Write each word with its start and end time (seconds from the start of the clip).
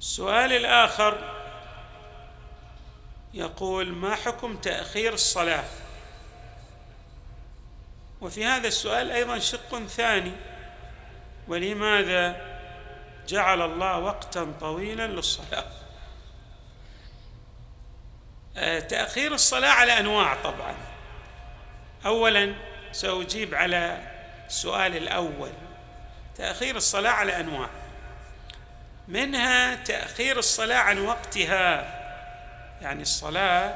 السؤال 0.00 0.52
الآخر 0.52 1.18
يقول 3.34 3.92
ما 3.92 4.14
حكم 4.14 4.56
تأخير 4.56 5.12
الصلاة؟ 5.12 5.64
وفي 8.20 8.44
هذا 8.44 8.68
السؤال 8.68 9.10
أيضا 9.10 9.38
شق 9.38 9.86
ثاني 9.86 10.32
ولماذا 11.48 12.50
جعل 13.28 13.62
الله 13.62 13.98
وقتا 13.98 14.52
طويلا 14.60 15.06
للصلاة؟ 15.06 15.66
آه، 18.56 18.80
تأخير 18.80 19.34
الصلاة 19.34 19.70
على 19.70 19.98
أنواع 19.98 20.34
طبعا. 20.34 20.74
أولا 22.06 22.54
سأجيب 22.92 23.54
على 23.54 24.10
السؤال 24.46 24.96
الأول 24.96 25.52
تأخير 26.36 26.76
الصلاة 26.76 27.10
على 27.10 27.40
أنواع. 27.40 27.79
منها 29.10 29.74
تأخير 29.74 30.38
الصلاة 30.38 30.78
عن 30.78 30.98
وقتها. 30.98 32.00
يعني 32.82 33.02
الصلاة 33.02 33.74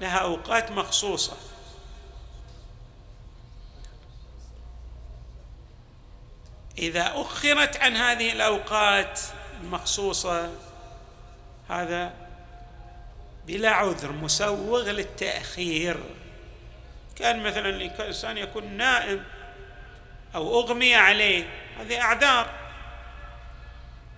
لها 0.00 0.18
أوقات 0.18 0.70
مخصوصة. 0.70 1.36
إذا 6.78 7.12
أخرت 7.14 7.76
عن 7.76 7.96
هذه 7.96 8.32
الأوقات 8.32 9.20
المخصوصة 9.60 10.50
هذا 11.68 12.14
بلا 13.46 13.70
عذر 13.70 14.12
مسوغ 14.12 14.90
للتأخير. 14.90 15.96
كان 17.16 17.42
مثلا 17.42 17.68
الإنسان 17.68 18.38
يكون 18.38 18.64
نائم 18.76 19.24
أو 20.34 20.60
أغمي 20.60 20.94
عليه 20.94 21.44
هذه 21.78 22.00
أعذار. 22.00 22.65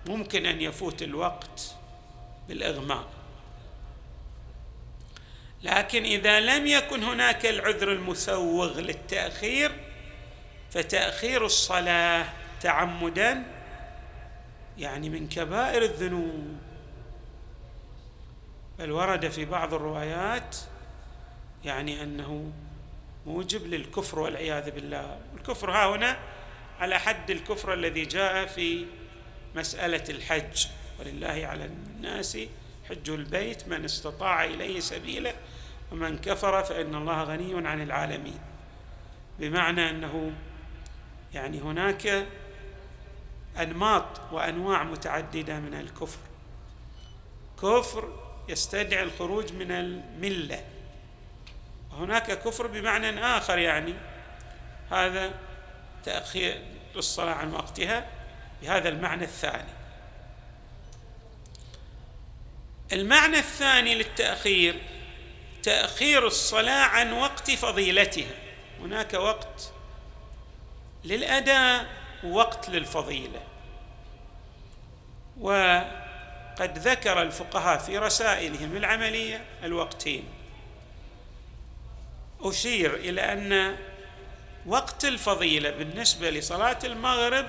ممكن 0.05 0.45
أن 0.45 0.61
يفوت 0.61 1.01
الوقت 1.01 1.75
بالإغماء. 2.47 3.07
لكن 5.63 6.03
إذا 6.03 6.39
لم 6.39 6.67
يكن 6.67 7.03
هناك 7.03 7.45
العذر 7.45 7.91
المسوغ 7.91 8.79
للتأخير 8.79 9.71
فتأخير 10.71 11.45
الصلاة 11.45 12.25
تعمدا 12.61 13.43
يعني 14.77 15.09
من 15.09 15.29
كبائر 15.29 15.81
الذنوب. 15.83 16.57
بل 18.79 18.91
ورد 18.91 19.27
في 19.29 19.45
بعض 19.45 19.73
الروايات 19.73 20.55
يعني 21.65 22.03
أنه 22.03 22.51
موجب 23.25 23.67
للكفر 23.67 24.19
والعياذ 24.19 24.71
بالله. 24.71 25.17
الكفر 25.37 25.71
ها 25.71 25.95
هنا 25.95 26.19
على 26.79 26.99
حد 26.99 27.29
الكفر 27.29 27.73
الذي 27.73 28.05
جاء 28.05 28.45
في 28.45 28.85
مسألة 29.55 30.03
الحج. 30.09 30.67
ولله 30.99 31.47
على 31.47 31.65
الناس 31.65 32.37
حج 32.89 33.09
البيت. 33.09 33.67
من 33.67 33.85
استطاع 33.85 34.45
إليه 34.45 34.79
سبيلا 34.79 35.33
ومن 35.91 36.17
كفر 36.17 36.63
فإن 36.63 36.95
الله 36.95 37.23
غني 37.23 37.67
عن 37.67 37.81
العالمين. 37.81 38.39
بمعنى 39.39 39.89
أنه 39.89 40.31
يعني 41.33 41.59
هناك 41.59 42.27
أنماط 43.57 44.21
وأنواع 44.31 44.83
متعددة 44.83 45.59
من 45.59 45.73
الكفر. 45.73 46.19
كفر 47.61 48.13
يستدعي 48.49 49.03
الخروج 49.03 49.53
من 49.53 49.71
الملة. 49.71 50.63
وهناك 51.91 52.31
كفر 52.31 52.67
بمعنى 52.67 53.25
آخر 53.25 53.57
يعني. 53.57 53.93
هذا 54.91 55.33
تأخير 56.03 56.61
الصلاه 56.95 57.33
عن 57.33 57.53
وقتها. 57.53 58.18
بهذا 58.61 58.89
المعنى 58.89 59.23
الثاني. 59.23 59.73
المعنى 62.91 63.37
الثاني 63.39 63.95
للتأخير 63.95 64.81
تأخير 65.63 66.27
الصلاة 66.27 66.85
عن 66.85 67.13
وقت 67.13 67.51
فضيلتها. 67.51 68.35
هناك 68.79 69.13
وقت 69.13 69.73
للأداء 71.05 71.85
ووقت 72.23 72.69
للفضيلة. 72.69 73.41
وقد 75.39 76.77
ذكر 76.77 77.21
الفقهاء 77.21 77.77
في 77.77 77.97
رسائلهم 77.97 78.77
العملية 78.77 79.45
الوقتين. 79.63 80.23
أشير 82.41 82.95
إلى 82.95 83.21
أن 83.33 83.77
وقت 84.65 85.05
الفضيلة 85.05 85.69
بالنسبة 85.69 86.29
لصلاة 86.29 86.79
المغرب 86.83 87.47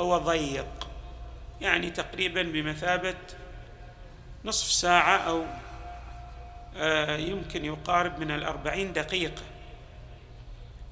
هو 0.00 0.18
ضيق. 0.18 0.88
يعني 1.60 1.90
تقريبا 1.90 2.42
بمثابة 2.42 3.14
نصف 4.44 4.72
ساعة 4.72 5.16
أو 5.16 5.44
آه، 6.76 7.16
يمكن 7.16 7.64
يقارب 7.64 8.18
من 8.18 8.30
الأربعين 8.30 8.92
دقيقة. 8.92 9.42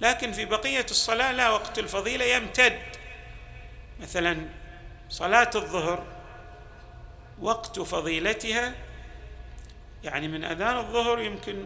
لكن 0.01 0.33
في 0.33 0.45
بقية 0.45 0.87
الصلاة 0.91 1.33
لا 1.33 1.51
وقت 1.51 1.79
الفضيلة 1.79 2.25
يمتد. 2.25 2.79
مثلا 4.01 4.37
صلاة 5.09 5.51
الظهر 5.55 6.05
وقت 7.41 7.81
فضيلتها 7.81 8.75
يعني 10.05 10.29
من 10.29 10.45
أذان 10.45 10.77
الظهر 10.77 11.21
يمكن 11.21 11.65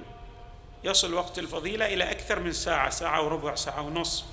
يصل 0.84 1.15
وقت 1.15 1.38
الفضيلة 1.38 1.87
إلى 1.87 2.10
أكثر 2.10 2.41
من 2.41 2.53
ساعة 2.53 2.91
ساعة 2.91 3.22
وربع 3.22 3.54
ساعة 3.54 3.81
ونصف. 3.81 4.25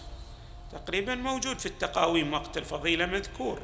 تقريبا 0.71 1.15
موجود 1.15 1.59
في 1.59 1.65
التقاويم 1.65 2.33
وقت 2.33 2.57
الفضيلة 2.57 3.05
مذكور. 3.05 3.61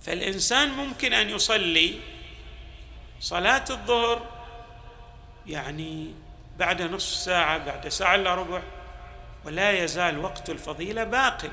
فالإنسان 0.00 0.68
ممكن 0.70 1.12
أن 1.12 1.30
يصلي 1.30 2.00
صلاة 3.20 3.64
الظهر 3.70 4.26
يعني 5.46 6.14
بعد 6.58 6.82
نصف 6.82 7.14
ساعة 7.14 7.58
بعد 7.58 7.88
ساعة 7.88 8.14
إلا 8.14 8.34
ربع 8.34 8.62
ولا 9.44 9.70
يزال 9.84 10.18
وقت 10.18 10.50
الفضيلة 10.50 11.04
باق. 11.04 11.50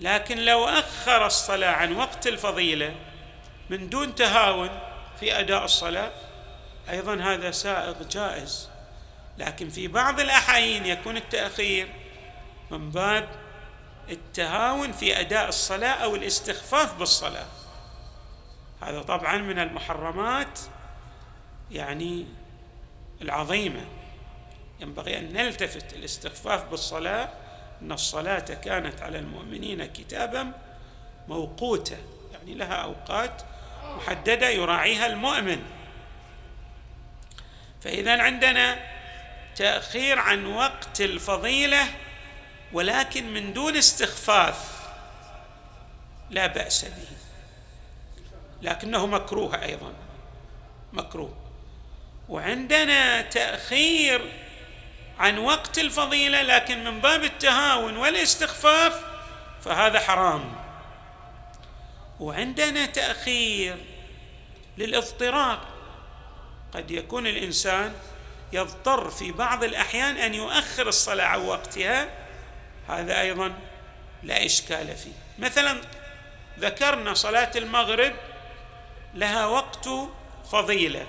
لكن 0.00 0.38
لو 0.38 0.64
أخر 0.64 1.26
الصلاة 1.26 1.70
عن 1.70 1.92
وقت 1.96 2.26
الفضيلة 2.26 2.94
من 3.70 3.88
دون 3.88 4.14
تهاون 4.14 4.80
في 5.20 5.40
أداء 5.40 5.64
الصلاة 5.64 6.12
أيضا 6.90 7.14
هذا 7.14 7.50
سائغ 7.50 8.02
جائز. 8.02 8.68
لكن 9.38 9.68
في 9.68 9.88
بعض 9.88 10.20
الأحايين 10.20 10.86
يكون 10.86 11.16
التأخير 11.16 11.88
من 12.70 12.90
باب 12.90 13.28
التهاون 14.08 14.92
في 14.92 15.20
أداء 15.20 15.48
الصلاة 15.48 15.92
أو 16.04 16.16
الاستخفاف 16.16 16.94
بالصلاة. 16.94 17.46
هذا 18.82 19.02
طبعا 19.02 19.36
من 19.36 19.58
المحرمات 19.58 20.58
يعني 21.70 22.26
العظيمة. 23.22 23.84
ينبغي 24.80 25.18
أن 25.18 25.32
نلتفت 25.32 25.92
الاستخفاف 25.92 26.64
بالصلاة 26.64 27.28
إن 27.82 27.92
الصلاة 27.92 28.38
كانت 28.38 29.02
على 29.02 29.18
المؤمنين 29.18 29.84
كتابا 29.84 30.52
موقوتة 31.28 31.96
يعني 32.32 32.54
لها 32.54 32.74
أوقات 32.74 33.42
محددة 33.84 34.48
يراعيها 34.48 35.06
المؤمن. 35.06 35.62
فاذا 37.80 38.22
عندنا 38.22 38.97
تأخير 39.58 40.18
عن 40.18 40.46
وقت 40.46 41.00
الفضيلة 41.00 41.86
ولكن 42.72 43.34
من 43.34 43.52
دون 43.52 43.76
استخفاف 43.76 44.88
لا 46.30 46.46
بأس 46.46 46.84
به. 46.84 47.16
لكنه 48.62 49.06
مكروه 49.06 49.62
أيضا 49.62 49.92
مكروه. 50.92 51.36
وعندنا 52.28 53.22
تأخير 53.22 54.32
عن 55.18 55.38
وقت 55.38 55.78
الفضيلة 55.78 56.42
لكن 56.42 56.84
من 56.84 57.00
باب 57.00 57.24
التهاون 57.24 57.96
والاستخفاف 57.96 59.04
فهذا 59.64 60.00
حرام. 60.00 60.54
وعندنا 62.20 62.86
تأخير 62.86 63.76
للاضطرار. 64.78 65.64
قد 66.74 66.90
يكون 66.90 67.26
الإنسان 67.26 67.94
يضطر 68.52 69.10
في 69.10 69.32
بعض 69.32 69.64
الأحيان 69.64 70.16
أن 70.16 70.34
يؤخر 70.34 70.88
الصلاة 70.88 71.24
عن 71.24 71.40
وقتها. 71.40 72.08
هذا 72.88 73.20
أيضا 73.20 73.52
لا 74.22 74.46
إشكال 74.46 74.96
فيه. 74.96 75.12
مثلا 75.38 75.80
ذكرنا 76.58 77.14
صلاة 77.14 77.50
المغرب 77.56 78.12
لها 79.14 79.46
وقت 79.46 79.88
فضيلة. 80.52 81.06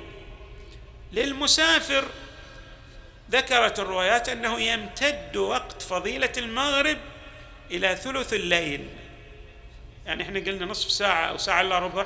للمسافر 1.11 2.05
ذكرت 3.31 3.79
الروايات 3.79 4.29
أنه 4.29 4.61
يمتد 4.61 5.37
وقت 5.37 5.81
فضيلة 5.81 6.31
المغرب 6.37 6.97
إلى 7.71 7.95
ثلث 7.95 8.33
الليل. 8.33 8.89
يعني 10.05 10.23
إحنا 10.23 10.39
قلنا 10.39 10.65
نصف 10.65 10.91
ساعة 10.91 11.25
أو 11.25 11.37
ساعة 11.37 11.61
إلا 11.61 11.79
ربع 11.79 12.05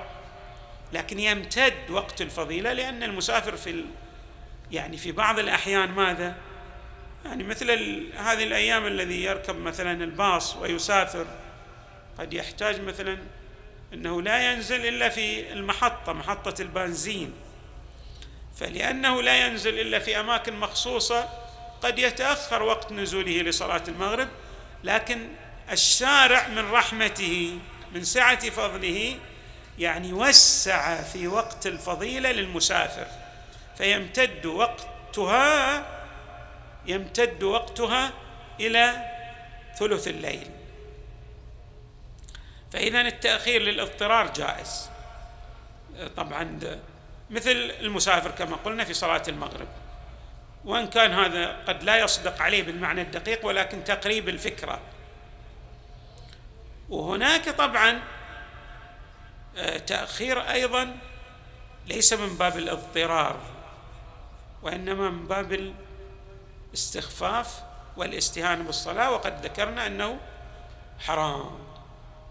لكن 0.94 1.20
يمتد 1.20 1.90
وقت 1.90 2.22
الفضيلة 2.22 2.74
لأن 2.74 3.04
المسافر 3.04 3.58
في. 3.58 3.86
يعني 4.72 4.98
في 4.98 5.12
بعض 5.12 5.40
الأحيان 5.40 5.92
ماذا 5.92 6.36
يعني 7.26 7.44
مثل. 7.44 7.72
هذه 8.18 8.44
الأيام 8.44 8.86
الذي 8.86 9.24
يركب 9.24 9.56
مثلا 9.56 10.04
الباص 10.04 10.56
ويسافر 10.56 11.26
قد 12.20 12.34
يحتاج 12.34 12.82
مثلا 12.82 13.18
إنه 13.94 14.22
لا 14.22 14.52
ينزل 14.52 14.86
إلا 14.86 15.10
في 15.10 15.54
المحطة 15.54 16.14
محطة 16.14 16.62
البنزين 16.62 17.34
فلأنه 18.56 19.22
لا 19.22 19.48
ينزل 19.48 19.80
إلا 19.80 20.00
في 20.00 20.20
أماكن 20.20 20.56
مخصوصة 20.56 21.30
قد 21.82 22.00
يتأخر 22.00 22.64
وقت 22.64 22.92
نزوله 22.92 23.42
لصلاة 23.42 23.84
المغرب 23.88 24.28
لكن 24.84 25.28
الشارع 25.72 26.48
من 26.48 26.72
رحمته 26.72 27.58
من 27.94 28.04
سعة 28.04 28.50
فضله 28.50 29.16
يعني 29.80 30.14
وسع 30.14 31.02
في 31.02 31.28
وقت 31.28 31.68
الفضيلة 31.68 32.32
للمسافر 32.32 33.23
فيمتد 33.78 34.46
وقتها 34.46 35.86
يمتد 36.86 37.44
وقتها 37.44 38.12
إلى 38.60 39.12
ثلث 39.80 40.08
الليل. 40.08 40.50
فإذا 42.72 43.02
التأخير 43.02 43.62
للاضطرار 43.62 44.34
جائز. 44.34 44.90
طبعا 46.18 46.60
مثل 47.30 47.52
المسافر 47.80 48.32
كما 48.32 48.56
قلنا 48.56 48.84
في 48.84 48.94
صلاة 48.94 49.24
المغرب. 49.28 49.68
وإن 50.66 50.88
كان 50.88 51.14
هذا 51.14 51.64
قد 51.68 51.84
لا 51.84 51.98
يصدق 51.98 52.42
عليه 52.42 52.64
بالمعنى 52.64 53.02
الدقيق 53.02 53.46
ولكن 53.46 53.84
تقريب 53.84 54.30
الفكرة. 54.30 54.80
وهناك 56.90 57.50
طبعا 57.50 58.02
آه، 59.58 59.78
تأخير 59.78 60.52
أيضا 60.52 60.98
ليس 61.88 62.14
من 62.14 62.38
باب 62.38 62.58
الاضطرار. 62.58 63.40
وإنما 64.64 65.10
من 65.10 65.28
باب 65.28 65.74
الاستخفاف 66.72 67.64
والإستهانة 67.98 68.64
بالصلاة 68.64 69.12
وقد 69.12 69.46
ذكرنا 69.46 69.88
أنه 69.88 70.18
حرام. 71.00 71.46